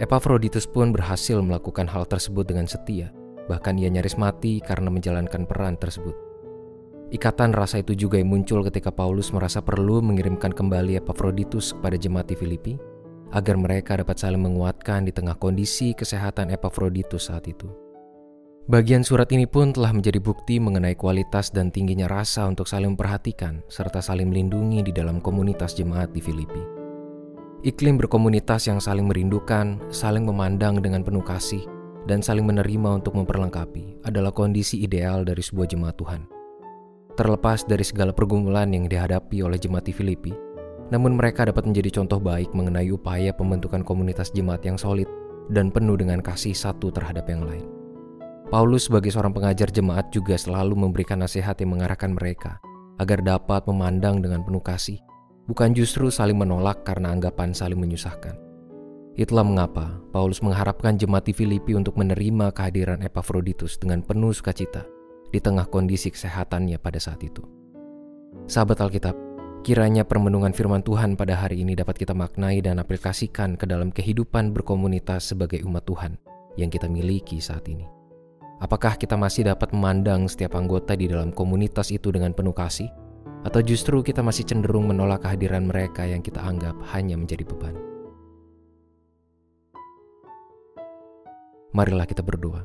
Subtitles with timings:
[0.00, 3.12] Epaphroditus pun berhasil melakukan hal tersebut dengan setia,
[3.46, 6.16] bahkan ia nyaris mati karena menjalankan peran tersebut.
[7.12, 12.32] Ikatan rasa itu juga yang muncul ketika Paulus merasa perlu mengirimkan kembali Epaphroditus kepada jemaat
[12.32, 12.74] di Filipi,
[13.36, 17.68] agar mereka dapat saling menguatkan di tengah kondisi kesehatan Epaphroditus saat itu.
[18.70, 23.58] Bagian surat ini pun telah menjadi bukti mengenai kualitas dan tingginya rasa untuk saling memperhatikan
[23.66, 26.62] serta saling melindungi di dalam komunitas jemaat di Filipi.
[27.66, 31.66] Iklim berkomunitas yang saling merindukan, saling memandang dengan penuh kasih,
[32.06, 36.22] dan saling menerima untuk memperlengkapi adalah kondisi ideal dari sebuah jemaat Tuhan.
[37.18, 40.30] Terlepas dari segala pergumulan yang dihadapi oleh jemaat di Filipi,
[40.94, 45.10] namun mereka dapat menjadi contoh baik mengenai upaya pembentukan komunitas jemaat yang solid
[45.50, 47.81] dan penuh dengan kasih satu terhadap yang lain.
[48.52, 52.60] Paulus sebagai seorang pengajar jemaat juga selalu memberikan nasihat yang mengarahkan mereka
[53.00, 55.00] agar dapat memandang dengan penuh kasih,
[55.48, 58.36] bukan justru saling menolak karena anggapan saling menyusahkan.
[59.16, 64.84] Itulah mengapa Paulus mengharapkan jemaat di Filipi untuk menerima kehadiran Epafroditus dengan penuh sukacita
[65.32, 67.40] di tengah kondisi kesehatannya pada saat itu.
[68.52, 69.16] Sahabat Alkitab,
[69.64, 74.52] kiranya permenungan firman Tuhan pada hari ini dapat kita maknai dan aplikasikan ke dalam kehidupan
[74.52, 76.20] berkomunitas sebagai umat Tuhan
[76.60, 78.01] yang kita miliki saat ini.
[78.62, 82.86] Apakah kita masih dapat memandang setiap anggota di dalam komunitas itu dengan penuh kasih?
[83.42, 87.74] Atau justru kita masih cenderung menolak kehadiran mereka yang kita anggap hanya menjadi beban?
[91.74, 92.62] Marilah kita berdoa.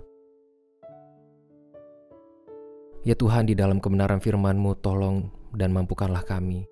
[3.02, 6.70] Ya Tuhan, di dalam kebenaran firman-Mu, tolong dan mampukanlah kami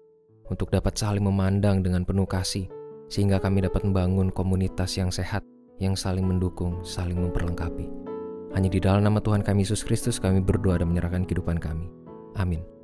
[0.54, 2.70] untuk dapat saling memandang dengan penuh kasih,
[3.10, 5.42] sehingga kami dapat membangun komunitas yang sehat,
[5.82, 8.15] yang saling mendukung, saling memperlengkapi.
[8.56, 11.92] Hanya di dalam nama Tuhan kami Yesus Kristus kami berdoa dan menyerahkan kehidupan kami.
[12.40, 12.75] Amin.